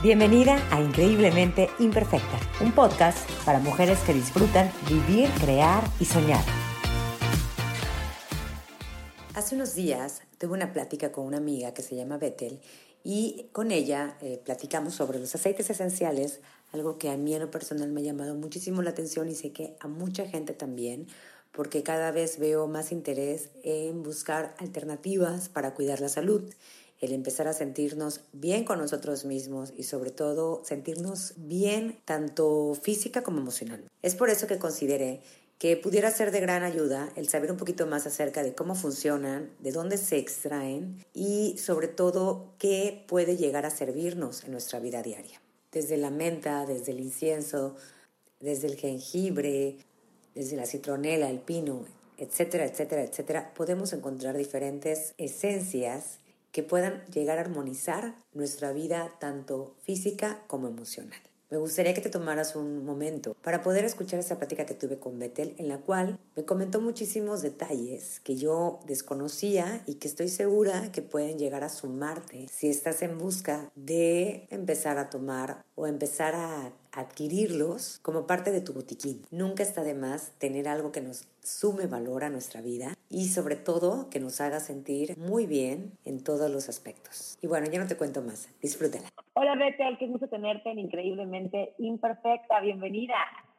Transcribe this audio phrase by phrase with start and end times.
[0.00, 6.44] Bienvenida a Increíblemente Imperfecta, un podcast para mujeres que disfrutan vivir, crear y soñar.
[9.34, 12.60] Hace unos días tuve una plática con una amiga que se llama Bethel
[13.02, 16.42] y con ella eh, platicamos sobre los aceites esenciales,
[16.72, 19.50] algo que a mí en lo personal me ha llamado muchísimo la atención y sé
[19.50, 21.08] que a mucha gente también,
[21.50, 26.44] porque cada vez veo más interés en buscar alternativas para cuidar la salud
[27.00, 33.22] el empezar a sentirnos bien con nosotros mismos y sobre todo sentirnos bien tanto física
[33.22, 33.84] como emocional.
[34.02, 35.20] Es por eso que consideré
[35.58, 39.50] que pudiera ser de gran ayuda el saber un poquito más acerca de cómo funcionan,
[39.58, 45.02] de dónde se extraen y sobre todo qué puede llegar a servirnos en nuestra vida
[45.02, 45.40] diaria.
[45.72, 47.74] Desde la menta, desde el incienso,
[48.40, 49.78] desde el jengibre,
[50.34, 51.84] desde la citronela, el pino,
[52.18, 56.20] etcétera, etcétera, etcétera, podemos encontrar diferentes esencias
[56.52, 61.20] que puedan llegar a armonizar nuestra vida tanto física como emocional.
[61.50, 65.18] Me gustaría que te tomaras un momento para poder escuchar esa plática que tuve con
[65.18, 70.92] Betel, en la cual me comentó muchísimos detalles que yo desconocía y que estoy segura
[70.92, 76.34] que pueden llegar a sumarte si estás en busca de empezar a tomar o empezar
[76.34, 79.24] a adquirirlos como parte de tu botiquín.
[79.30, 83.56] Nunca está de más tener algo que nos sume valor a nuestra vida y sobre
[83.56, 87.38] todo que nos haga sentir muy bien en todos los aspectos.
[87.40, 89.08] Y bueno, ya no te cuento más, disfrútala.
[89.34, 93.14] Hola Betel, qué gusto tenerte en Increíblemente Imperfecta, bienvenida.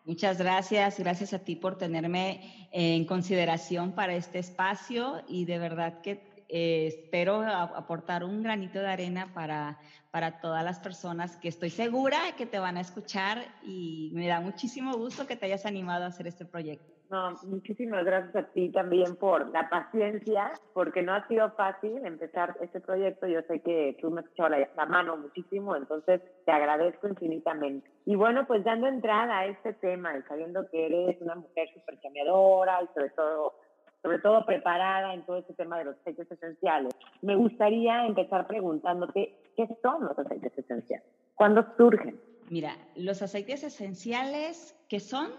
[0.05, 6.01] Muchas gracias, gracias a ti por tenerme en consideración para este espacio y de verdad
[6.01, 9.77] que eh, espero aportar un granito de arena para,
[10.11, 14.41] para todas las personas que estoy segura que te van a escuchar y me da
[14.41, 16.99] muchísimo gusto que te hayas animado a hacer este proyecto.
[17.09, 22.55] No, muchísimas gracias a ti también por la paciencia, porque no ha sido fácil empezar
[22.61, 23.25] este proyecto.
[23.25, 27.89] Yo sé que tú me has echado la, mano muchísimo, entonces te agradezco infinitamente.
[28.05, 31.99] Y bueno, pues dando entrada a este tema y sabiendo que eres una mujer súper
[31.99, 33.55] cambiadora y sobre todo
[34.01, 36.93] sobre todo preparada en todo este tema de los aceites esenciales.
[37.21, 41.07] Me gustaría empezar preguntándote, ¿qué son los aceites esenciales?
[41.35, 42.19] ¿Cuándo surgen?
[42.49, 45.31] Mira, los aceites esenciales, ¿qué son?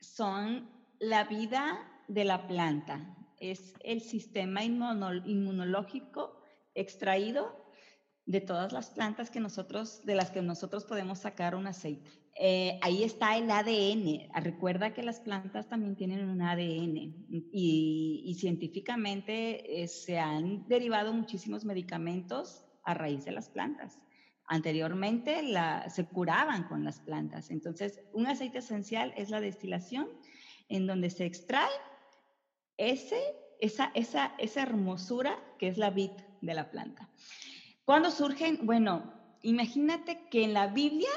[0.00, 0.68] Son
[0.98, 3.16] la vida de la planta.
[3.40, 6.40] Es el sistema inmunológico
[6.74, 7.62] extraído
[8.26, 12.10] de todas las plantas que nosotros, de las que nosotros podemos sacar un aceite.
[12.38, 14.30] Eh, ahí está el ADN.
[14.42, 21.64] Recuerda que las plantas también tienen un ADN y, científicamente eh, se han derivado muchísimos
[21.64, 23.98] medicamentos a raíz de las plantas.
[24.46, 25.42] Anteriormente
[25.88, 27.50] se curaban con las plantas.
[27.50, 30.08] Entonces, un aceite esencial es la destilación
[30.68, 31.70] en donde se extrae
[32.76, 33.20] ese,
[33.60, 36.10] esa, esa, esa hermosura que es la vid
[36.40, 37.08] de la planta.
[37.84, 38.60] ¿Cuándo surgen?
[38.62, 39.12] Bueno,
[39.42, 41.10] imagínate que en la Biblia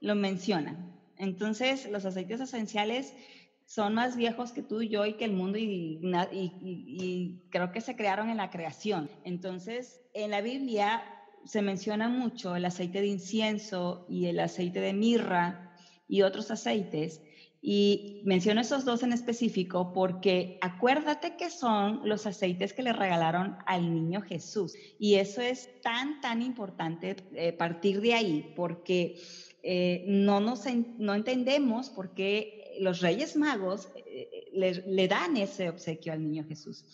[0.00, 0.94] lo mencionan.
[1.16, 3.14] Entonces, los aceites esenciales
[3.66, 7.80] son más viejos que tú y yo y que el mundo y, y, creo que
[7.80, 9.10] se crearon en la creación.
[9.24, 11.02] Entonces, en la Biblia
[11.44, 15.74] se menciona mucho el aceite de incienso y el aceite de mirra
[16.08, 17.22] y otros aceites.
[17.60, 23.56] Y menciono esos dos en específico porque acuérdate que son los aceites que le regalaron
[23.66, 24.74] al niño Jesús.
[25.00, 29.16] Y eso es tan, tan importante eh, partir de ahí porque
[29.64, 30.62] eh, no, nos,
[30.98, 36.84] no entendemos por qué los reyes magos eh, le, dan ese obsequio al niño Jesús.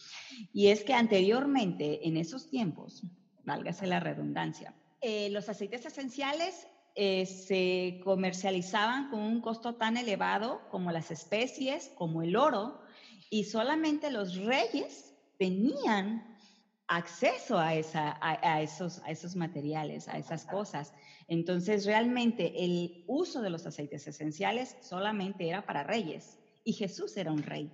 [0.53, 3.03] Y es que anteriormente, en esos tiempos,
[3.44, 10.92] válgase la redundancia, eh, los aceites esenciales se comercializaban con un costo tan elevado como
[10.92, 12.82] las especies, como el oro,
[13.31, 16.31] y solamente los reyes tenían
[16.97, 20.92] acceso a, esa, a, esos, a esos materiales, a esas cosas.
[21.26, 27.32] Entonces, realmente el uso de los aceites esenciales solamente era para reyes y Jesús era
[27.32, 27.72] un rey.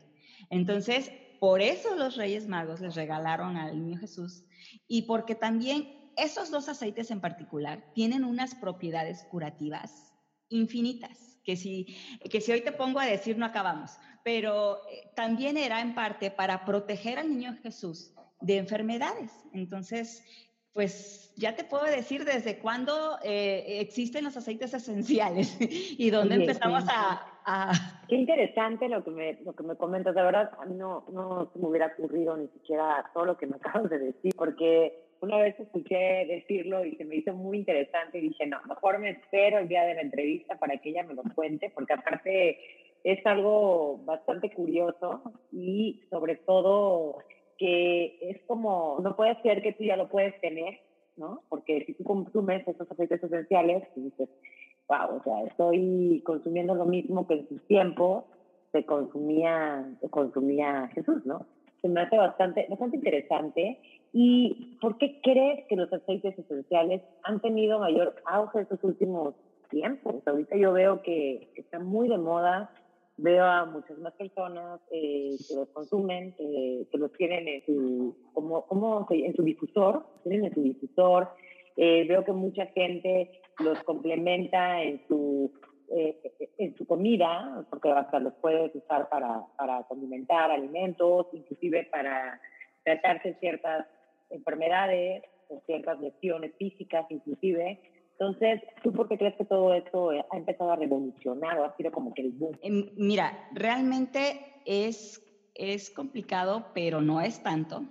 [0.51, 4.45] Entonces, por eso los reyes magos les regalaron al niño Jesús
[4.87, 10.13] y porque también esos dos aceites en particular tienen unas propiedades curativas
[10.49, 11.99] infinitas, que si,
[12.31, 13.93] que si hoy te pongo a decir no acabamos,
[14.25, 19.33] pero eh, también era en parte para proteger al niño Jesús de enfermedades.
[19.53, 20.25] Entonces,
[20.73, 26.85] pues ya te puedo decir desde cuándo eh, existen los aceites esenciales y dónde empezamos
[26.89, 27.35] a,
[28.09, 30.15] Qué interesante lo que me, lo que me comentas.
[30.15, 33.57] De verdad, a mí no, no me hubiera ocurrido ni siquiera todo lo que me
[33.61, 38.29] acabas de decir, porque una vez escuché decirlo y se me hizo muy interesante y
[38.29, 41.23] dije, no, mejor me espero el día de la entrevista para que ella me lo
[41.35, 42.59] cuente, porque aparte
[43.03, 47.19] es algo bastante curioso y sobre todo
[47.59, 50.79] que es como, no puede ser que tú ya lo puedes tener
[51.19, 51.43] ¿no?
[51.49, 54.29] Porque si tú consumes esos aceites esenciales, pues dices,
[54.89, 58.25] wow, o sea, estoy consumiendo lo mismo que en sus tiempos
[58.73, 61.45] se consumía, se consumía Jesús, ¿no?
[61.83, 63.79] Se me hace bastante, bastante interesante.
[64.13, 69.35] ¿Y por qué crees que los aceites esenciales han tenido mayor auge estos últimos
[69.71, 70.17] tiempos?
[70.27, 72.71] Ahorita yo veo que está muy de moda,
[73.19, 78.65] veo a muchas más personas eh, que los consumen, que los tienen en su, como,
[78.67, 81.29] como en su difusor, tienen en su difusor.
[81.77, 85.53] Eh, veo que mucha gente los complementa en su
[85.91, 86.21] eh,
[86.59, 92.39] en su comida, porque hasta los puedes usar para, para condimentar alimentos, inclusive para
[92.85, 93.87] tratarse ciertas
[94.29, 97.81] enfermedades o ciertas lesiones físicas, inclusive.
[98.19, 101.93] Entonces, ¿tú por qué crees que todo esto ha empezado a revolucionar o ha sido
[101.93, 102.59] como que el boom?
[102.63, 105.23] Em, mira, realmente es,
[105.55, 107.87] es complicado, pero no es tanto.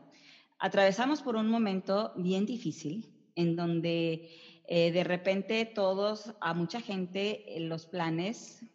[0.59, 4.29] Atravesamos por un momento bien difícil en donde
[4.67, 8.65] eh, de repente todos, a mucha gente, eh, los planes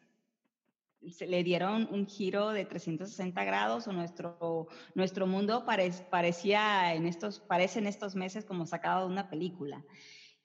[1.11, 7.41] se le dieron un giro de 360 grados o nuestro, nuestro mundo parecía en estos,
[7.41, 9.85] parece en estos meses como sacado de una película.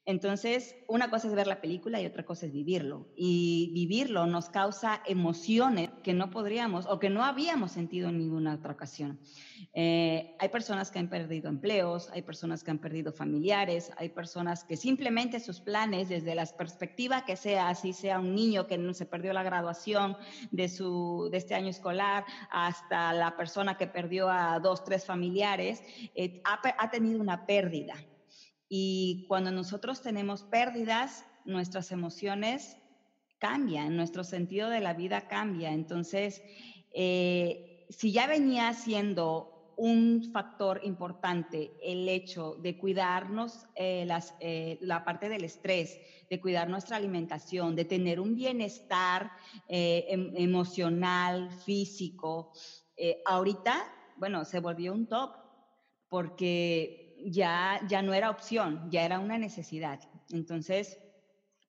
[0.08, 3.10] Entonces, una cosa es ver la película y otra cosa es vivirlo.
[3.18, 8.56] Y vivirlo nos causa emociones que no podríamos o que no habíamos sentido en ninguna
[8.56, 9.20] otra ocasión.
[9.74, 14.64] Eh, hay personas que han perdido empleos, hay personas que han perdido familiares, hay personas
[14.64, 19.06] que simplemente sus planes, desde la perspectiva que sea, así sea un niño que se
[19.06, 20.16] perdió la graduación
[20.52, 25.84] de, su, de este año escolar, hasta la persona que perdió a dos, tres familiares,
[26.16, 27.96] eh, ha, ha tenido una pérdida.
[28.70, 32.78] Y cuando nosotros tenemos pérdidas, nuestras emociones
[33.40, 35.72] cambian, nuestro sentido de la vida cambia.
[35.72, 36.42] Entonces,
[36.94, 44.08] eh, si ya venía siendo un factor importante el hecho de cuidarnos eh,
[44.40, 46.00] eh, la parte del estrés,
[46.30, 49.32] de cuidar nuestra alimentación, de tener un bienestar
[49.68, 52.52] em, emocional, físico,
[53.26, 53.86] ahorita,
[54.18, 55.36] bueno, se volvió un top
[56.10, 60.00] porque ya, ya no era opción, ya era una necesidad.
[60.32, 60.98] Entonces,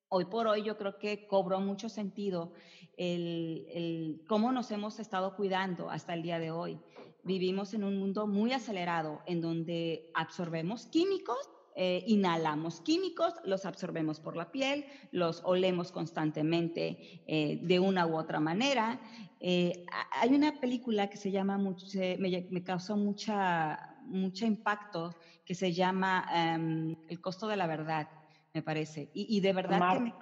[0.09, 2.53] hoy por hoy yo creo que cobró mucho sentido
[2.97, 6.81] el, cómo nos hemos estado cuidando hasta el día de hoy.
[7.25, 11.39] Vivimos en un mundo muy acelerado en donde absorbemos químicos
[11.81, 18.17] eh, inhalamos químicos, los absorbemos por la piel, los olemos constantemente eh, de una u
[18.17, 19.01] otra manera.
[19.39, 25.15] Eh, hay una película que se llama, me, causó mucha, mucho impacto,
[25.45, 28.09] que se llama em, El costo de la verdad,
[28.55, 29.11] me parece.
[29.15, 30.15] Y, de verdad que me,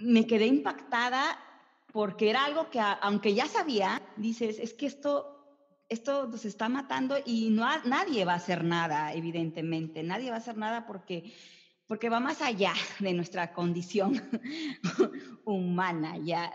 [0.00, 1.38] me quedé impactada
[1.92, 5.40] porque era algo que, aunque ya sabía, dices, es que esto
[5.90, 10.02] esto nos está matando y no nadie va a hacer nada, evidentemente.
[10.04, 11.34] Nadie va a hacer nada porque,
[11.88, 14.22] porque va más allá de nuestra condición
[15.44, 16.16] humana.
[16.18, 16.50] Ya,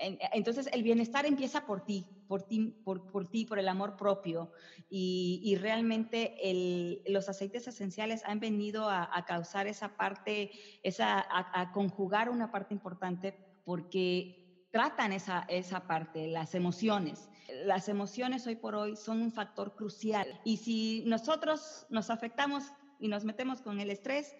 [0.00, 4.52] entonces, el bienestar empieza por ti, por ti, por, por ti, por el amor propio.
[4.90, 10.50] Y, realmente los aceites esenciales han venido a, causar esa parte,
[10.82, 17.28] esa, a, conjugar una parte importante porque tratan esa, esa parte, las emociones.
[17.64, 20.40] Las emociones hoy por hoy son un factor crucial.
[20.44, 22.64] Y si nosotros nos afectamos
[23.00, 24.34] y nos metemos con el estrés,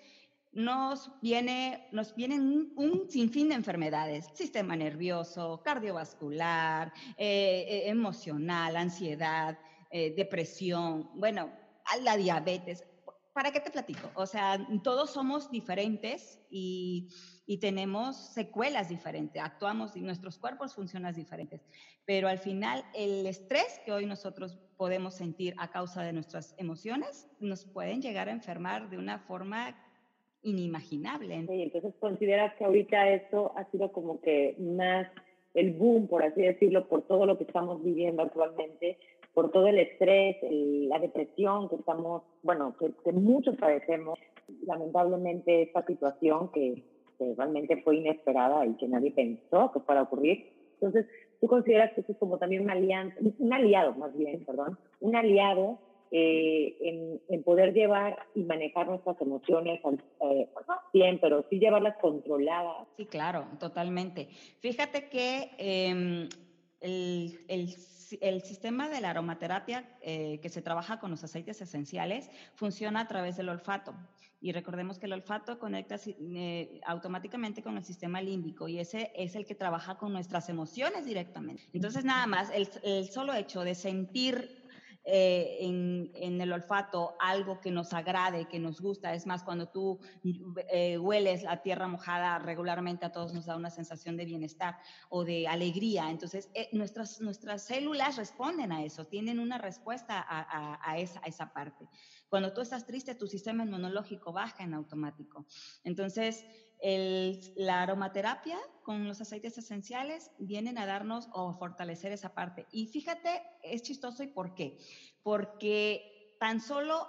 [0.58, 9.56] nos viene, nos vienen un, sinfín de enfermedades, sistema nervioso, cardiovascular, eh, eh, emocional, ansiedad,
[9.88, 11.52] eh, depresión, bueno,
[12.02, 12.82] la diabetes.
[13.32, 14.10] ¿Para qué te platico?
[14.16, 17.08] O sea, todos somos diferentes y,
[17.46, 21.64] y tenemos secuelas diferentes, actuamos y nuestros cuerpos funcionan diferentes,
[22.04, 27.28] pero al final el estrés que hoy nosotros podemos sentir a causa de nuestras emociones
[27.38, 29.76] nos pueden llegar a enfermar de una forma
[30.42, 31.34] inimaginable.
[31.48, 35.08] Entonces consideras que ahorita esto ha sido como que más
[35.54, 38.98] el boom, por así decirlo, por todo lo que estamos viviendo actualmente,
[39.34, 44.18] por todo el estrés, la depresión que estamos, bueno, que, muchos padecemos,
[44.66, 46.82] lamentablemente esta situación que,
[47.18, 50.52] que, realmente fue inesperada y que nadie pensó que fuera a ocurrir.
[50.74, 51.06] Entonces,
[51.40, 55.16] ¿tú consideras que esto es como también un, alianza, un aliado, más bien, perdón, un
[55.16, 55.78] aliado
[56.10, 62.86] eh, en, poder llevar y manejar nuestras emociones, eh, pues bien, pero sí llevarlas controladas.
[62.96, 64.28] Sí, claro, totalmente.
[64.60, 66.28] Fíjate que em,
[66.80, 67.74] el, el,
[68.20, 73.06] el, sistema de la aromaterapia eh, que se trabaja con los aceites esenciales funciona a
[73.06, 73.94] través del olfato.
[74.40, 79.34] Y recordemos que el olfato conecta eh, automáticamente con el sistema límbico y ese es
[79.34, 81.64] el que trabaja con nuestras emociones directamente.
[81.72, 84.57] Entonces, nada más, el, el solo hecho de sentir
[85.10, 89.14] eh, en, el olfato algo que nos agrade, que nos gusta.
[89.14, 89.98] Es más, cuando tú
[90.70, 94.76] eh, hueles la tierra mojada regularmente a todos nos da una sensación de bienestar
[95.08, 96.10] o de alegría.
[96.10, 101.54] Entonces, eh, nuestras, nuestras células responden a eso, tienen una respuesta a, esa, a esa
[101.54, 101.88] parte.
[102.28, 105.46] Cuando tú estás triste, tu sistema inmunológico baja en automático.
[105.84, 106.44] Entonces,
[106.80, 112.66] la aromaterapia con los aceites esenciales vienen a darnos o fortalecer esa parte.
[112.70, 114.78] Y fíjate, es chistoso y por qué.
[115.22, 117.08] Porque tan solo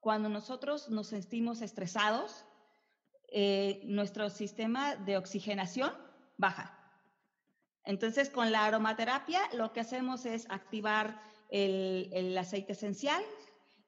[0.00, 2.44] cuando nosotros nos sentimos estresados,
[3.28, 5.92] eh, nuestro sistema de oxigenación
[6.36, 6.78] baja.
[7.84, 13.22] Entonces, con la aromaterapia lo que hacemos es activar el aceite esencial,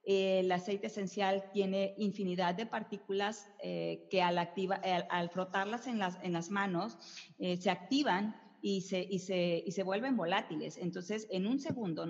[0.07, 6.51] el aceite esencial tiene infinidad de partículas eh, que al, activa, al, frotarlas en las,
[6.51, 6.99] manos
[7.39, 10.79] eh, se activan y se, vuelven volátiles.
[10.79, 12.07] Entonces, en un segundo,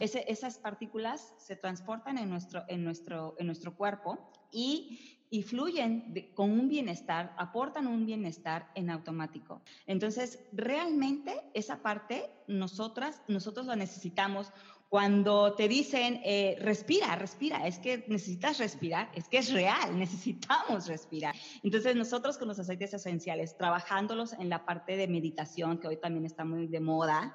[0.00, 2.30] esas partículas se transportan en
[2.84, 4.18] nuestro, cuerpo
[4.50, 4.98] y,
[5.46, 9.62] fluyen con un bienestar, aportan un bienestar en automático.
[9.86, 14.52] Entonces, realmente esa parte nosotros la necesitamos
[14.88, 20.86] cuando te dicen, eh, respira, respira, es que necesitas respirar, es que es real, necesitamos
[20.86, 21.34] respirar.
[21.62, 26.24] Entonces nosotros con los aceites esenciales, trabajándolos en la parte de meditación, que hoy también
[26.24, 27.34] está muy de moda,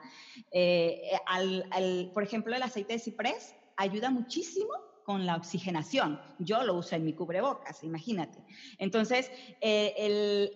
[0.51, 6.19] eh, al, por ejemplo, el aceite de ciprés ayuda muchísimo con la oxigenación.
[6.39, 8.43] Yo lo uso en mi cubrebocas, imagínate.
[8.77, 9.31] Entonces,
[9.61, 10.51] eh, eh,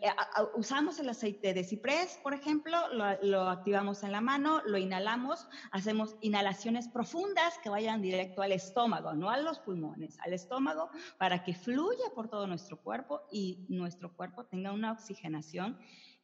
[0.56, 6.16] usamos el aceite de ciprés, por ejemplo, lo, activamos en la mano, lo inhalamos, hacemos
[6.22, 11.54] inhalaciones profundas que vayan directo al estómago, no a los pulmones, al estómago, para que
[11.54, 15.78] fluya por todo nuestro cuerpo y nuestro cuerpo tenga una oxigenación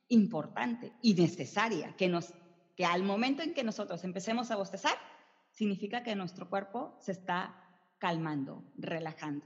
[0.07, 2.33] importante y necesaria, que, nos,
[2.75, 4.95] que al momento en que nosotros empecemos a bostezar,
[5.51, 7.62] significa que nuestro cuerpo se está
[8.03, 9.45] calmando, relajando.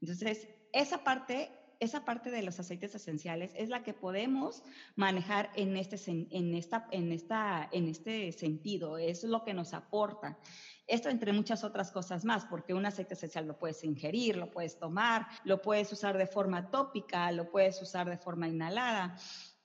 [0.00, 4.62] Entonces, esa parte, esa parte de los aceites esenciales es la que podemos
[4.94, 10.38] manejar en este, en esta, en esta, en este sentido, es lo que nos aporta.
[10.86, 14.78] Esto entre muchas otras cosas más, porque un aceite esencial lo puedes ingerir, lo puedes
[14.78, 19.16] tomar, lo puedes usar de forma tópica, lo puedes usar de forma inhalada.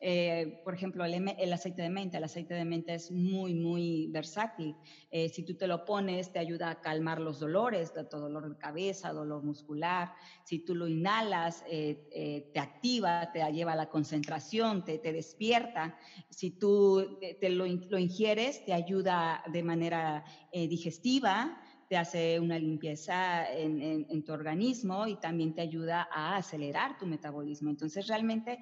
[0.04, 2.18] Eh, por ejemplo, el, aceite de menta.
[2.18, 4.76] El aceite de menta es muy, muy versátil.
[5.12, 8.58] Eh, si tú te lo pones, te ayuda a calmar los dolores, todo dolor de
[8.58, 10.12] cabeza, dolor muscular.
[10.44, 15.96] Si tú lo inhalas, eh, te activa, te lleva a la concentración, te, despierta.
[16.30, 24.24] Si tú te lo, ingieres, te ayuda de manera digestiva te hace una limpieza en,
[24.24, 27.70] tu organismo y también te ayuda a acelerar tu metabolismo.
[27.70, 28.60] Entonces, realmente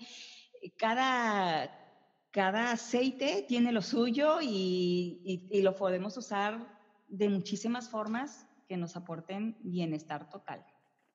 [0.78, 1.70] cada,
[2.32, 6.60] cada aceite tiene lo suyo y, y, lo podemos usar
[7.08, 10.64] de muchísimas formas que nos aporten bienestar total.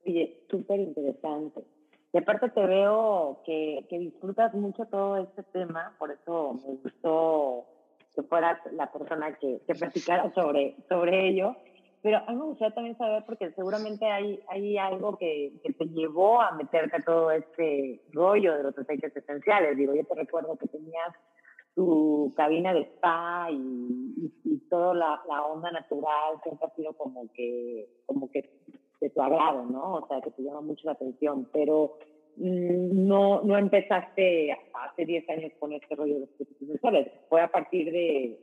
[0.07, 1.65] Oye, súper interesante.
[2.13, 7.67] Y aparte te veo que, que, disfrutas mucho todo este tema, por eso me gustó
[8.15, 11.57] que fueras la persona que, que platicara sobre, sobre ello.
[12.05, 15.87] Pero a mí me gustaría también saber, porque seguramente hay, hay algo que, que, te
[15.87, 19.75] llevó a meterte a todo este rollo de los aceites esenciales.
[19.75, 21.15] Digo, yo te recuerdo que tenías
[21.75, 27.33] tu cabina de spa y, y, toda la, la, onda natural siempre ha sido como
[27.33, 28.51] que, como que
[29.01, 29.95] de tu agrado, ¿no?
[29.95, 31.49] O sea, que te llama mucho la atención.
[31.55, 31.97] Pero
[32.37, 37.11] mm, no, no empezaste hace 10 años con este rollo de los aceites esenciales.
[37.31, 38.39] Fue a partir de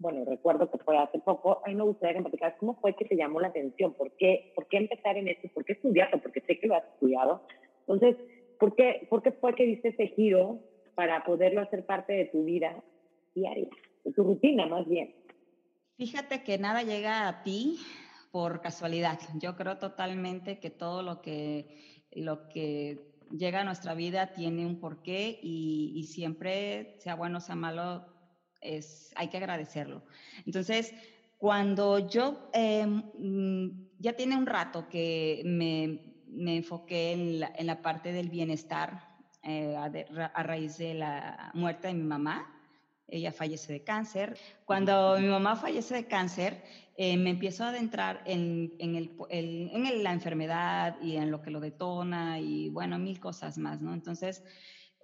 [0.00, 2.96] bueno, recuerdo que fue hace poco, a mí me gustaría que me platicaras cómo fue
[2.96, 6.20] que te llamó la atención, por qué, por qué empezar en esto, por qué estudiarlo,
[6.22, 7.46] porque sé que lo has estudiado.
[7.80, 8.16] Entonces,
[8.58, 10.58] ¿por qué, ¿por qué fue que diste ese giro
[10.94, 12.82] para poderlo hacer parte de tu vida
[13.34, 13.68] diaria,
[14.04, 15.14] de tu rutina más bien?
[15.98, 17.78] Fíjate que nada llega a ti
[18.32, 19.18] por casualidad.
[19.38, 24.80] Yo creo totalmente que todo lo que, lo que llega a nuestra vida tiene un
[24.80, 28.06] porqué y, y siempre, sea bueno o sea malo,
[28.60, 30.02] es, hay que agradecerlo.
[30.46, 30.94] Entonces,
[31.38, 37.66] cuando yo em, mm, ya tiene un rato que me, me enfoqué en la, en
[37.66, 39.08] la, parte del bienestar
[39.42, 42.46] eh, a, raíz de la muerte de mi mamá,
[43.08, 44.38] ella fallece de cáncer.
[44.64, 46.62] Cuando mi mamá fallece de cáncer,
[46.96, 51.50] eh, me empiezo a adentrar en, en, el, en, la enfermedad y en lo que
[51.50, 53.94] lo detona y bueno, mil cosas más, ¿no?
[53.94, 54.44] Entonces,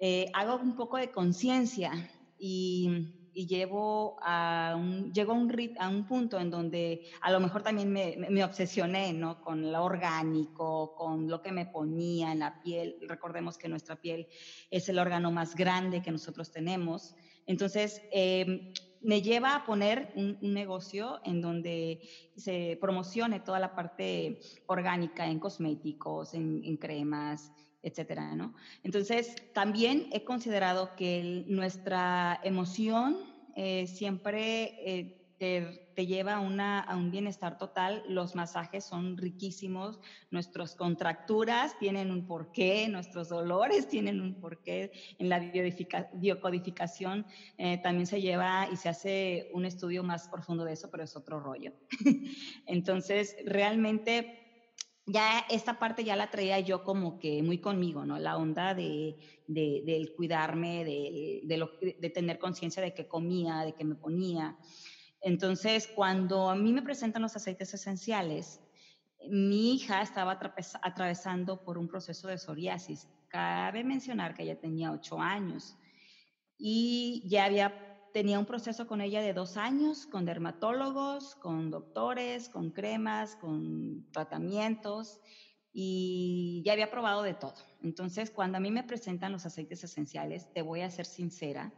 [0.01, 1.93] eh, hago un poco de conciencia
[2.39, 7.39] y y llevo a un, llego a un, a un punto en donde a lo
[7.39, 9.43] mejor también me, me, obsesioné, ¿no?
[9.43, 12.97] Con lo orgánico, con lo que me ponía en la piel.
[13.07, 14.27] Recordemos que nuestra piel
[14.71, 17.15] es el órgano más grande que nosotros tenemos.
[17.45, 22.01] Entonces, em, me lleva a poner un, negocio en donde
[22.37, 27.53] se promocione toda la parte orgánica en cosméticos, en, cremas,
[27.87, 28.53] etcétera, ¿no?
[28.83, 33.17] Entonces, también he considerado que nuestra emoción
[33.55, 38.03] eh, siempre eh, te, lleva a un bienestar total.
[38.09, 40.01] Los masajes son riquísimos,
[40.33, 44.91] nuestras contracturas tienen un porqué, nuestros dolores tienen un porqué.
[45.19, 47.25] En la biocodificación
[47.57, 51.15] eh, también se lleva y se hace un estudio más profundo de eso, pero es
[51.15, 51.73] otro rollo.
[52.67, 54.46] Entonces, realmente
[55.07, 58.19] ya esta parte ya la traía yo como que muy conmigo, ¿no?
[58.19, 61.43] La onda de, del cuidarme, de,
[61.99, 64.57] de tener conciencia de que comía, de que me ponía.
[65.21, 68.61] Entonces, cuando a mí me presentan los aceites esenciales,
[69.29, 70.39] mi hija estaba
[70.83, 73.09] atravesando por un proceso de psoriasis.
[73.29, 75.77] Cabe mencionar que ella tenía ocho años
[76.59, 77.86] y ya había,
[78.17, 84.11] tenía un proceso con ella de dos años, con dermatólogos, con doctores, con cremas, con
[84.11, 85.21] tratamientos
[85.71, 87.57] y ya había probado de todo.
[87.83, 91.75] Entonces, cuando a mí me presentan los aceites esenciales, te voy a ser sincera,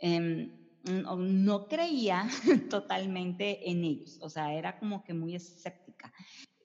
[0.00, 0.50] eh,
[0.82, 2.26] no creía
[2.70, 6.12] totalmente en ellos, o sea, era como que muy escéptica.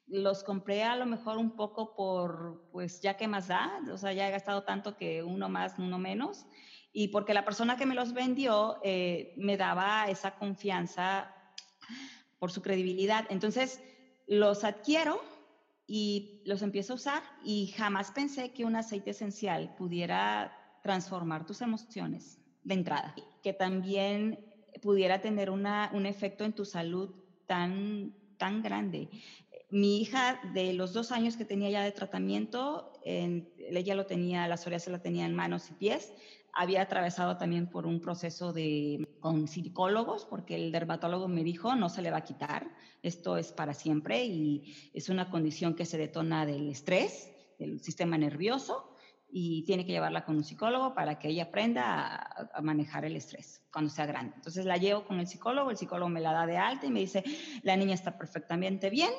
[0.07, 4.11] Los compré a lo mejor un poco por, pues ya que más da, o sea,
[4.11, 6.47] ya he gastado tanto que uno más, uno menos,
[6.93, 11.33] y porque la persona que me los vendió eh, me daba esa confianza
[12.37, 13.25] por su credibilidad.
[13.29, 13.81] Entonces,
[14.27, 15.19] los adquiero
[15.87, 21.61] y los empiezo a usar y jamás pensé que un aceite esencial pudiera transformar tus
[21.61, 24.39] emociones de entrada, que también
[24.81, 27.09] pudiera tener una, un efecto en tu salud
[27.47, 29.09] tan, tan grande.
[29.69, 34.57] Mi hija, de los dos años que tenía ya de tratamiento, ella lo tenía, la
[34.57, 36.13] psoriasis la tenía en manos y pies,
[36.53, 41.89] había atravesado también por un proceso de, con psicólogos, porque el dermatólogo me dijo, no
[41.89, 42.69] se le va a quitar,
[43.01, 48.17] esto es para siempre y es una condición que se detona del estrés, del sistema
[48.17, 48.93] nervioso,
[49.35, 53.63] y tiene que llevarla con un psicólogo para que ella aprenda a, manejar el estrés
[53.71, 54.35] cuando sea grande.
[54.35, 56.99] Entonces la llevo con el psicólogo, el psicólogo me la da de alta y me
[56.99, 57.23] dice,
[57.63, 59.11] la niña está perfectamente bien.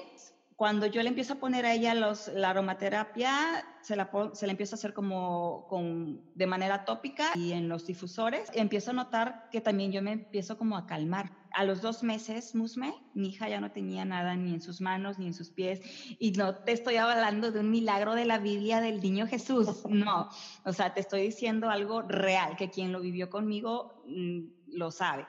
[0.57, 4.53] Cuando yo le empiezo a poner a ella los, la aromaterapia, se la, se la
[4.53, 9.49] empiezo a hacer como con, de manera tópica y en los difusores, empiezo a notar
[9.51, 13.49] que también yo me empiezo como a calmar a los dos meses, Musme, mi hija
[13.49, 15.81] ya no tenía nada ni en sus manos ni en sus pies.
[16.19, 20.29] Y no te estoy hablando de un milagro de la Biblia del niño Jesús, no.
[20.65, 24.41] O sea, te estoy diciendo algo real, que quien lo vivió conmigo mm,
[24.77, 25.27] lo sabe.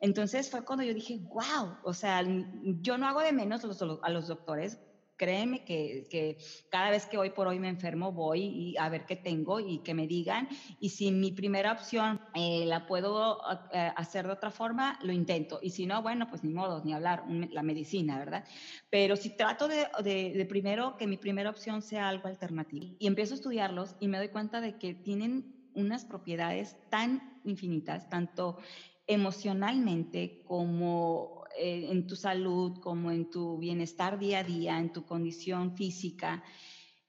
[0.00, 2.22] Entonces fue cuando yo dije, wow, o sea,
[2.80, 4.78] yo no hago de menos a los doctores,
[5.18, 6.38] créeme que,
[6.70, 9.82] cada vez que hoy por hoy me enfermo voy y a ver qué tengo y
[9.82, 10.48] que me digan.
[10.78, 13.38] Y si mi primera opción eh, la puedo
[13.72, 15.58] eh, hacer de otra forma, lo intento.
[15.60, 18.44] Y si no, bueno, pues ni modo, ni hablar, la medicina, ¿verdad?
[18.88, 23.34] Pero si trato de, de primero que mi primera opción sea algo alternativo y empiezo
[23.34, 28.56] a estudiarlos y me doy cuenta de que tienen unas propiedades tan infinitas, tanto
[29.08, 35.04] emocionalmente como eh, en tu salud, como en tu bienestar día a día, en tu
[35.04, 36.44] condición física.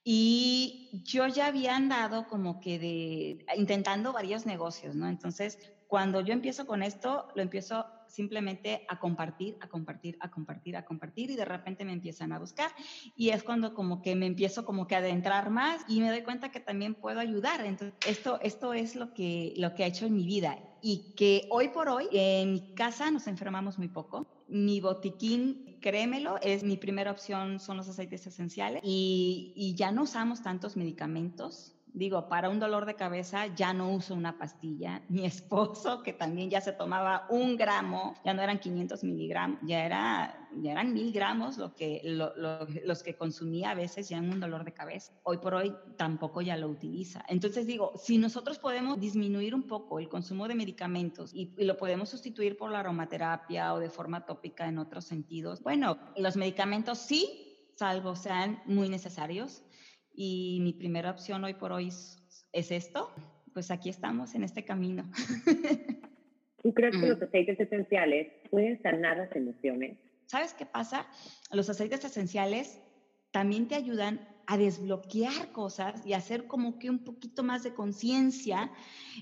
[0.04, 5.08] Y yo ya había andado como que intentando varios negocios, ¿no?
[5.08, 10.78] Entonces, cuando yo empiezo con esto, lo empiezo simplemente a compartir, a compartir, a compartir,
[10.78, 12.72] a compartir y de repente me empiezan a buscar
[13.16, 16.24] y es cuando como que me empiezo como que a adentrar más y me doy
[16.24, 17.66] cuenta que también puedo ayudar.
[17.66, 21.48] Entonces, esto, esto es lo que, lo que ha hecho en mi vida y que
[21.50, 26.76] hoy por hoy en mi casa nos enfermamos muy poco mi botiquín, créemelo, es mi
[26.76, 32.50] primera opción, son los aceites esenciales y, y ya no usamos tantos medicamentos digo, para
[32.50, 35.02] un dolor de cabeza ya no uso una pastilla.
[35.10, 39.86] Mi esposo, que también ya se tomaba un gramo, ya no eran 500 miligramos, ya,
[39.86, 44.40] era, ya eran mil gramos lo que, los que consumía a veces ya en un
[44.40, 45.14] dolor de cabeza.
[45.24, 47.24] Hoy por hoy tampoco ya lo utiliza.
[47.28, 51.78] Entonces digo, si nosotros podemos disminuir un poco el consumo de medicamentos y, y lo
[51.78, 57.00] podemos sustituir por la aromaterapia o de forma tópica en otros sentidos, bueno, los medicamentos
[57.00, 59.64] sí, salvo sean muy necesarios,
[60.22, 63.10] y mi primera opción hoy por hoy es, esto,
[63.54, 65.10] pues aquí estamos en este camino.
[66.62, 69.98] ¿Tú crees que los aceites esenciales pueden sanar las emociones?
[70.30, 71.08] ¿Sabes qué pasa?
[71.52, 72.80] Los aceites esenciales
[73.32, 78.72] también te ayudan a desbloquear cosas y hacer como que un poquito más de conciencia,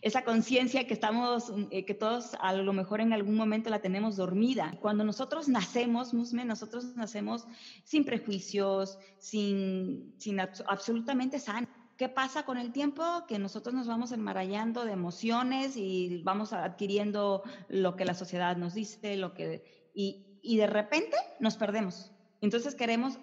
[0.02, 4.17] esa conciencia que estamos, eh, que todos a lo mejor en algún momento la tenemos
[4.17, 4.78] dormida.
[4.82, 7.48] Cuando nosotros nacemos, Musme, nosotros nacemos
[7.86, 11.70] sin prejuicios, sin, sin absolutamente sanos.
[11.96, 13.04] ¿Qué pasa con el tiempo?
[13.30, 18.74] Que nosotros nos vamos enmarallando de emociones y vamos adquiriendo lo que la sociedad nos
[18.74, 22.12] dice, lo que y, y de repente nos perdemos.
[22.41, 23.19] Entonces queremos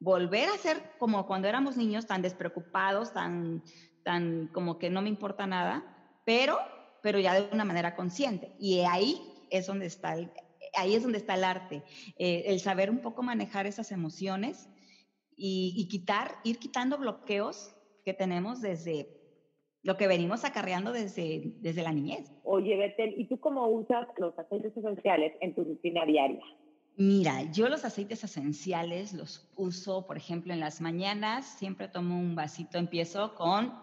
[0.00, 3.62] volver a ser como cuando éramos niños, tan despreocupados, tan,
[4.02, 5.84] tan como que no me importa nada,
[6.24, 6.58] pero,
[7.02, 8.54] pero ya de una manera consciente.
[8.58, 10.30] Y ahí es donde está el,
[10.76, 11.82] ahí es donde está el arte,
[12.18, 14.68] eh, el saber un poco manejar esas emociones
[15.36, 17.74] y, y, quitar, ir quitando bloqueos
[18.04, 19.23] que tenemos desde
[19.84, 22.32] lo que venimos acarreando desde, desde la niñez.
[22.42, 26.42] Oye, Betel, ¿y tú cómo usas los aceites esenciales en tu rutina diaria?
[26.96, 32.34] Mira, yo los aceites esenciales los uso, por ejemplo, en las mañanas, siempre tomo un
[32.34, 33.74] vasito, empiezo con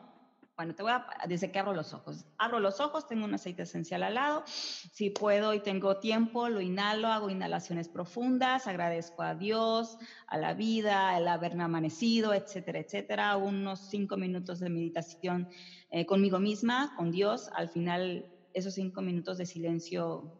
[0.55, 2.25] bueno, te voy a, desde que abro los ojos.
[2.37, 4.43] Abro los ojos, tengo un aceite esencial al lado.
[4.45, 10.53] Si puedo y tengo tiempo, lo inhalo, hago inhalaciones profundas, agradezco a Dios, a la
[10.53, 13.37] vida, el haber amanecido, etcétera, etcétera.
[13.37, 15.49] Unos cinco minutos de meditación
[15.89, 17.49] eh, conmigo misma, con Dios.
[17.55, 20.37] Al final, esos cinco minutos de silencio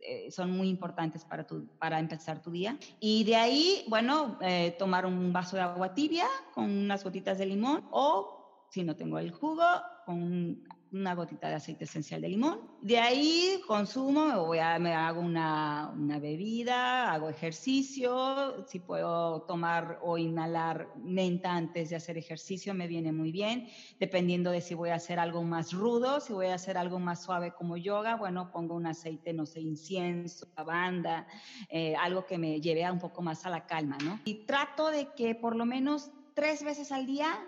[0.00, 2.76] eh, son muy importantes para, tu, para empezar tu día.
[3.00, 7.46] Y de ahí, bueno, eh, tomar un vaso de agua tibia con unas gotitas de
[7.46, 8.43] limón o
[8.74, 9.62] si no tengo el jugo,
[10.04, 10.60] con
[10.90, 12.58] una gotita de aceite esencial de limón.
[12.82, 19.42] De ahí consumo, me, voy a, me hago una, una, bebida, hago ejercicio, si puedo
[19.42, 23.68] tomar o inhalar menta antes de hacer ejercicio, me viene muy bien,
[24.00, 27.22] dependiendo de si voy a hacer algo más rudo, si voy a hacer algo más
[27.22, 31.28] suave como yoga, bueno, pongo un aceite, no sé, incienso, lavanda,
[31.68, 34.18] eh, algo que me lleve a un poco más a la calma, ¿no?
[34.24, 37.38] Y trato de que por lo menos tres veces al día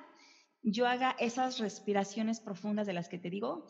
[0.67, 3.69] yo haga esas respiraciones profundas de las que te digo,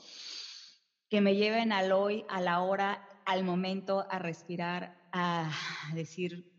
[1.10, 5.52] que me lleven al hoy, a la hora, al momento, a respirar, a
[5.94, 6.50] decir,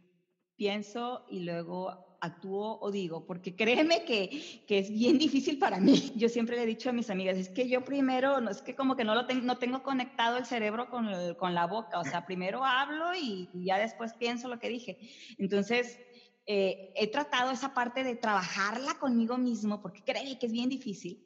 [0.56, 6.14] pienso y luego actúo o digo, porque créeme que, que, es bien difícil para mí.
[6.16, 8.76] Yo siempre le he dicho a mis amigas, es que yo primero, no es que
[8.76, 12.04] como que no, lo tengo, no tengo conectado el cerebro con, con la boca, o
[12.04, 15.00] sea, primero hablo y, y ya después pienso lo que dije.
[15.38, 16.00] Entonces,
[16.50, 21.22] eh, he tratado esa parte de trabajarla conmigo mismo, porque créeme que es bien difícil,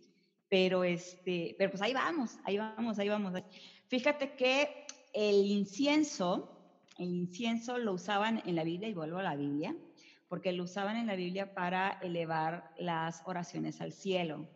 [0.49, 3.33] pero, este, pero pues ahí vamos, ahí vamos, ahí vamos.
[3.87, 6.57] Fíjate que el incienso,
[6.97, 9.75] el incienso lo usaban en la Biblia, y vuelvo a la Biblia,
[10.27, 14.49] porque lo usaban en la Biblia para elevar las oraciones al cielo.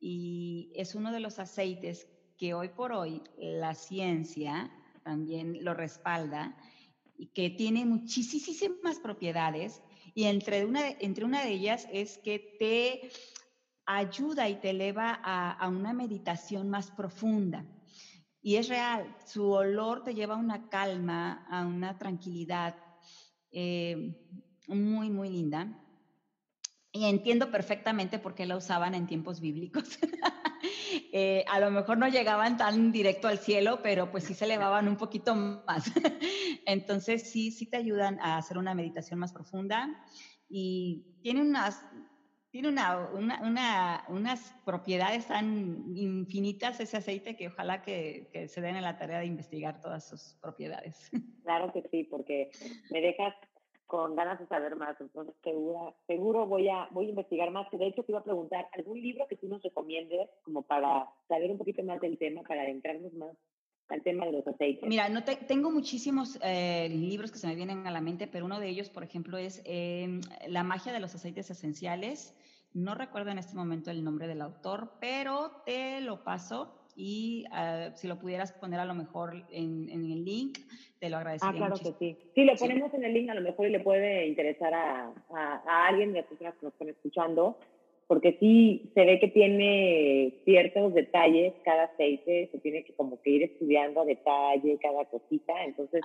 [0.00, 4.70] Y es uno de los aceites que hoy por hoy la ciencia
[5.02, 6.56] también lo respalda
[7.18, 9.82] y que tiene muchísimas propiedades
[10.16, 13.10] y entre una, entre una de ellas es que te
[13.84, 17.66] ayuda y te eleva a, una meditación más profunda.
[18.40, 22.76] Y es real, su olor te lleva a una calma, a una tranquilidad
[23.50, 24.16] eh,
[24.68, 25.68] muy, muy linda.
[26.92, 29.98] Y entiendo perfectamente por qué la usaban en tiempos bíblicos.
[31.12, 34.88] Eh, a lo mejor no llegaban tan directo al cielo, pero pues sí se elevaban
[34.88, 35.84] un poquito más.
[36.66, 39.88] Entonces sí, sí te ayudan a hacer una meditación más profunda
[40.48, 41.84] y tiene unas,
[42.50, 48.82] tiene una, una, unas propiedades tan infinitas ese aceite que ojalá que, se den en
[48.82, 51.10] la tarea de investigar todas sus propiedades.
[51.46, 52.50] Claro que sí, porque
[52.90, 53.32] me dejas
[53.86, 57.70] con ganas de saber más, entonces seguro, seguro voy a, voy a investigar más.
[57.70, 61.50] De hecho, te iba a preguntar, ¿algún libro que tú nos recomiendes como para saber
[61.50, 63.36] un poquito más del tema, para adentrarnos más
[63.88, 64.88] al tema de los aceites?
[64.88, 68.58] Mira, no tengo muchísimos eh, libros que se me vienen a la mente, pero uno
[68.58, 72.34] de ellos, por ejemplo, es eh, La magia de los aceites esenciales.
[72.72, 77.94] No recuerdo en este momento el nombre del autor, pero te lo paso y uh,
[77.94, 80.58] si lo pudieras poner a lo mejor en, en, el link,
[80.98, 81.52] te lo agradecería.
[81.52, 81.98] Ah, claro muchísimo.
[81.98, 82.30] que sí.
[82.34, 82.96] Sí, lo ponemos sí.
[82.96, 86.28] en el link, a lo mejor le puede interesar a, a, a alguien de las
[86.28, 87.58] personas que nos están escuchando,
[88.06, 93.30] porque sí se ve que tiene ciertos detalles cada aceite, se tiene que como que
[93.30, 96.02] ir estudiando a detalle cada cosita, entonces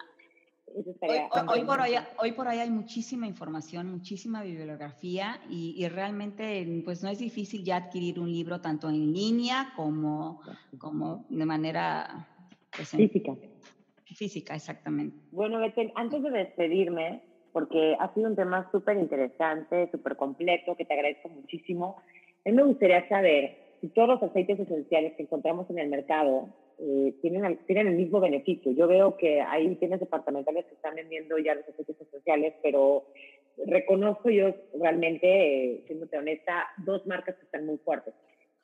[0.74, 6.82] Hoy, hoy, por hoy, hoy, por hoy, hay muchísima información, muchísima bibliografía y, y, realmente
[6.86, 10.42] pues no es difícil ya adquirir un libro tanto en línea como,
[10.78, 12.28] como de manera
[12.76, 13.36] pues, física.
[14.06, 15.18] Física, exactamente.
[15.32, 20.86] Bueno, Betel, antes de despedirme, porque ha sido un tema súper interesante, súper completo, que
[20.86, 21.98] te agradezco muchísimo,
[22.46, 26.50] a mí me gustaría saber si todos los aceites esenciales que encontramos en el mercado
[26.84, 28.72] eh, tienen, tienen el mismo beneficio.
[28.72, 33.06] Yo veo que hay tiendas departamentales que están vendiendo ya los aceites esenciales, pero
[33.68, 38.16] reconozco yo realmente, eh, siéndote honesta, dos marcas que están muy fuertes.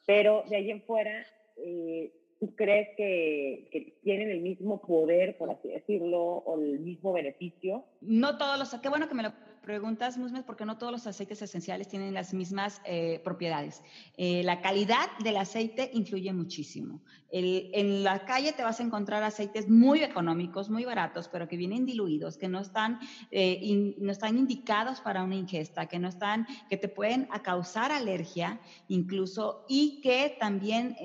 [0.08, 1.28] Pero de ahí en fuera,
[1.58, 7.14] eh, ¿tú crees que, que, tienen el mismo poder, por así decirlo, o el mismo
[7.14, 7.84] beneficio?
[8.02, 9.34] No todos los, qué bueno que me lo
[9.68, 13.84] preguntas, Musmes, porque no todos los aceites esenciales tienen las mismas eh, propiedades.
[14.16, 17.02] Eh, la calidad del aceite influye muchísimo.
[17.30, 21.86] en la calle te vas a encontrar aceites muy económicos, muy baratos, pero que vienen
[21.86, 23.00] diluidos, que no están,
[23.32, 28.62] eh, no están indicados para una ingesta, que no están, que te pueden causar alergia
[28.88, 30.96] incluso y que también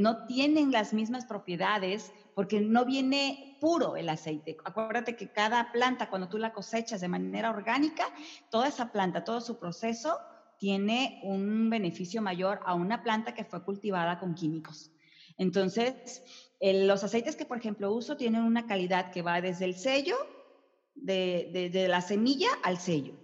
[0.00, 4.58] no tienen las mismas propiedades porque no viene puro el aceite.
[4.62, 8.12] Acuérdate que cada planta, cuando tú la cosechas de manera orgánica,
[8.50, 10.18] toda esa planta, todo su proceso
[10.58, 14.92] tiene un beneficio mayor a una planta que fue cultivada con químicos.
[15.38, 16.22] Entonces,
[16.60, 20.16] los aceites que, por ejemplo, uso tienen una calidad que va desde el sello,
[20.94, 23.14] de, de la semilla al sello.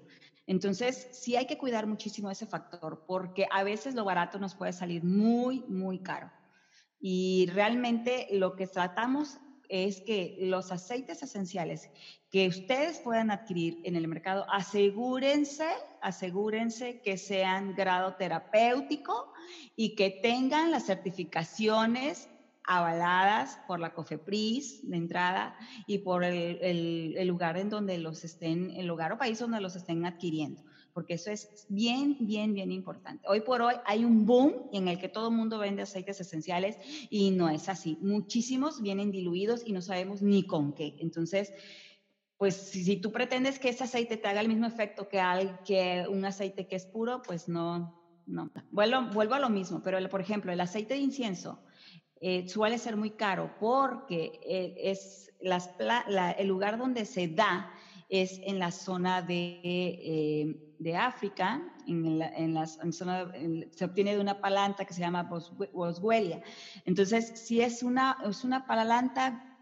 [0.46, 4.72] Entonces, sí hay que cuidar muchísimo ese factor, porque a veces lo barato nos puede
[4.72, 6.30] salir muy, muy caro.
[7.02, 9.38] Y realmente lo que tratamos
[9.68, 11.90] es que los aceites esenciales
[12.30, 15.66] que ustedes puedan adquirir en el mercado, asegúrense,
[16.00, 19.32] asegúrense que sean grado terapéutico
[19.74, 22.28] y que tengan las certificaciones
[22.64, 28.86] avaladas por la COFEPRIS de entrada y por el, lugar en donde los estén, el
[28.86, 33.26] lugar o país donde los estén adquiriendo porque eso es bien, bien, bien importante.
[33.28, 36.76] Hoy por hoy hay un boom en el que todo el mundo vende aceites esenciales
[37.10, 37.98] y no es así.
[38.00, 40.96] Muchísimos vienen diluidos y no sabemos ni con qué.
[41.00, 41.52] Entonces,
[42.36, 45.20] pues si, tú pretendes que ese aceite te haga el mismo efecto que,
[45.64, 47.94] que un aceite que es puro, pues no,
[48.26, 48.50] no.
[48.70, 51.62] Vuelvo, vuelvo a lo mismo, pero por ejemplo, el aceite de incienso
[52.20, 55.70] eh, suele ser muy caro porque eh, es las,
[56.38, 57.72] el lugar donde se da
[58.12, 63.32] es en la zona de, eh, de África, en en la zona,
[63.70, 65.30] se obtiene de una palanta que se llama
[65.72, 66.42] Boswellia.
[66.84, 69.56] Entonces, si es una, es una palanta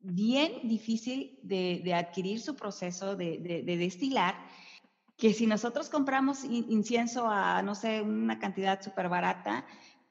[0.00, 4.34] bien difícil de, de adquirir su proceso de, de, destilar,
[5.16, 9.64] que si nosotros compramos incienso a, no sé, una cantidad súper barata,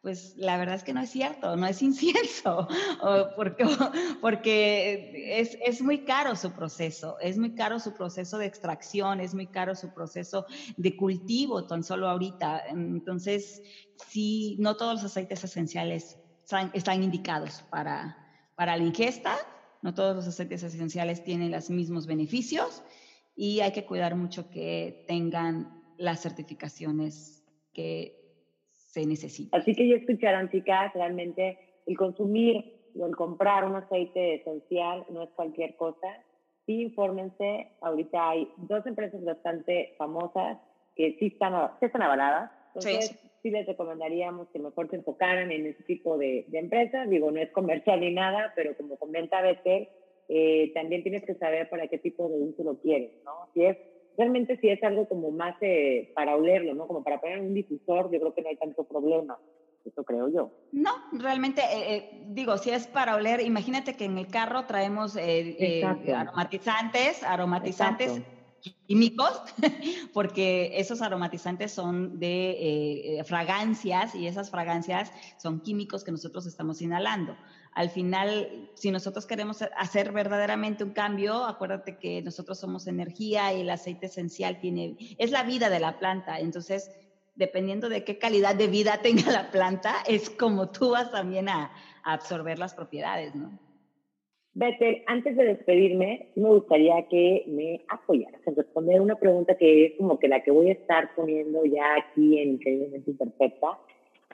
[0.04, 2.68] pues la verdad es que no es cierto, no es incienso,
[3.38, 3.64] porque,
[4.22, 9.34] porque es, es, muy caro su proceso, es muy caro su proceso de extracción, es
[9.34, 12.64] muy caro su proceso de cultivo tan solo ahorita.
[12.68, 13.62] Entonces,
[14.10, 18.18] sí, no todos los aceites esenciales están, están indicados para,
[18.56, 19.38] para la ingesta,
[19.82, 22.84] no todos los aceites esenciales tienen los mismos beneficios
[23.38, 28.23] y hay que cuidar mucho que tengan las certificaciones que
[28.94, 29.58] se necesita.
[29.58, 32.64] Así que ya escucharon, chicas, realmente el consumir
[32.96, 36.08] o el comprar un aceite esencial no es cualquier cosa.
[36.68, 37.72] Sí, infórmense.
[37.82, 40.60] Ahorita hay dos empresas bastante famosas
[40.96, 42.52] que sí están, están avaladas.
[42.68, 43.50] Entonces, sí.
[43.50, 47.10] les recomendaríamos que mejor se enfocaran en ese tipo de, de empresas.
[47.10, 49.90] Digo, no es comercial ni nada, pero como comenta Betel,
[50.30, 53.32] eh, también tienes que saber para qué tipo de uso lo quieres, ¿no?
[53.56, 53.78] Si es
[54.18, 56.88] realmente si es algo como más eh, para olerlo, ¿no?
[56.88, 59.38] Como para poner un difusor, yo creo que no hay tanto problema.
[59.86, 60.52] Eso creo yo.
[60.72, 65.18] No, realmente, eh, eh, digo, si es para oler, imagínate que en el carro traemos
[65.18, 68.22] aromatizantes, aromatizantes
[68.88, 69.42] químicos,
[70.14, 77.36] porque esos aromatizantes son de fragancias y esas fragancias son químicos que nosotros estamos inhalando
[77.76, 83.62] al final, si nosotros queremos hacer verdaderamente un cambio, acuérdate que nosotros somos energía y
[83.62, 86.40] el aceite esencial tiene, es la vida de la planta.
[86.40, 86.92] Entonces,
[87.36, 91.72] dependiendo de qué calidad de vida tenga la planta, es como tú vas también a,
[92.06, 93.58] absorber las propiedades, ¿no?
[94.56, 99.94] Bethel, antes de despedirme, me gustaría que me apoyaras en responder una pregunta que es
[99.98, 103.80] como que la que voy a estar poniendo ya aquí en Increíblemente Imperfecta.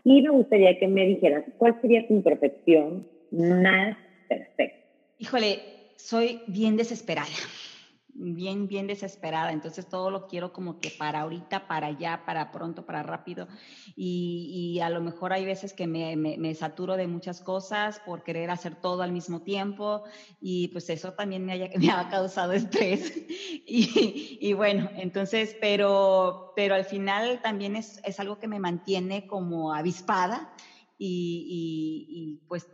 [0.03, 4.87] Y me gustaría que me dijeras, ¿cuál sería tu imperfección más perfecto.
[5.17, 5.59] Híjole,
[5.95, 7.27] soy bien desesperada,
[8.19, 9.51] bien, bien desesperada.
[9.51, 13.47] Entonces todo lo quiero como que para ahorita, para allá, para pronto, para rápido.
[13.95, 18.49] Y, a lo mejor hay veces que me, me, saturo de muchas cosas por querer
[18.49, 20.03] hacer todo al mismo tiempo.
[20.41, 23.13] Y pues eso también me, haya, me ha causado estrés.
[23.71, 29.27] Y, y, bueno, entonces, pero, pero al final también es, es algo que me mantiene
[29.27, 30.51] como avispada.
[30.97, 32.67] Y, y, pues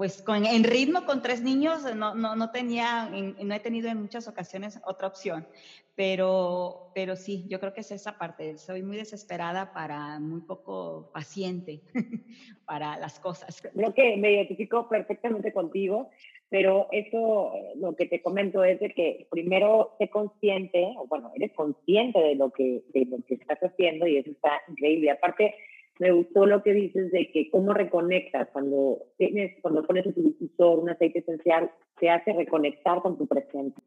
[0.00, 4.00] pues con, en ritmo con tres niños no, no, no tenía, no he tenido en
[4.00, 5.46] muchas ocasiones otra opción,
[5.94, 11.10] pero, pero sí, yo creo que es esa parte, soy muy desesperada para muy poco
[11.12, 11.82] paciente
[12.64, 13.60] para las cosas.
[13.74, 16.08] Creo que me identifico perfectamente contigo,
[16.48, 21.52] pero eso lo que te comento es de que primero sé consciente, o bueno, eres
[21.52, 25.10] consciente de lo que, de lo que estás haciendo y eso está increíble.
[25.10, 25.54] Aparte,
[26.00, 30.22] me gustó lo que dices de que cómo reconectas cuando tienes, cuando pones en tu
[30.22, 33.80] difusor un aceite esencial, te hace reconectar con tu presente.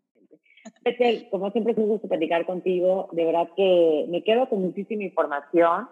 [0.83, 5.03] Petel, como siempre es un gusto platicar contigo, de verdad que me quedo con muchísima
[5.03, 5.87] información.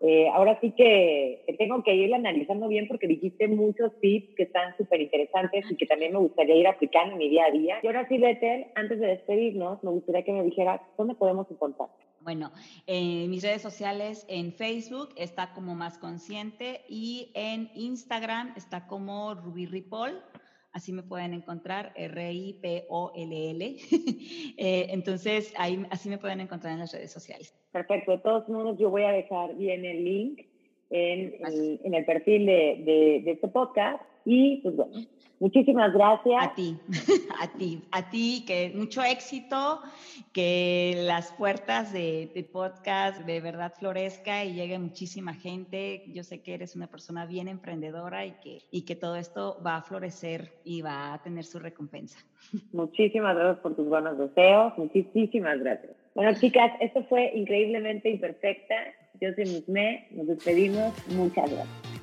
[0.00, 4.76] Eh, ahora sí que, tengo que ir analizando bien porque dijiste muchos tips que están
[4.76, 7.78] súper interesantes y que también me gustaría ir aplicando en mi día a día.
[7.82, 11.88] Y ahora sí, Betel, antes de despedirnos, me gustaría que me dijeras dónde podemos encontrar.
[12.24, 12.52] Bueno,
[12.86, 19.34] en mis redes sociales, en Facebook está como Más Consciente y en Instagram está como
[19.34, 20.22] Ruby Ripoll.
[20.72, 23.76] Así me pueden encontrar, R-I-P-O-L-L.
[24.56, 27.54] Eh, entonces, ahí, así me pueden encontrar en las redes sociales.
[27.72, 28.12] Perfecto.
[28.12, 30.40] De todos modos, yo voy a dejar bien el link
[30.90, 34.00] en el, en el perfil de, de, de este podcast.
[34.24, 35.06] Y pues bueno,
[35.40, 36.42] Muchísimas gracias.
[36.42, 36.76] A ti,
[37.40, 39.80] a ti, a ti, que mucho éxito,
[40.32, 46.04] que las puertas de, podcast de verdad florezca y llegue muchísima gente.
[46.08, 49.76] Yo sé que eres una persona bien emprendedora y que, y que todo esto va
[49.76, 52.18] a florecer y va a tener su recompensa.
[52.72, 55.92] Muchísimas gracias por tus buenos deseos, muchísimas gracias.
[56.14, 58.74] Bueno, chicas, esto fue increíblemente imperfecta.
[59.20, 60.94] Yo soy Musme, nos despedimos.
[61.08, 61.93] Muchas gracias.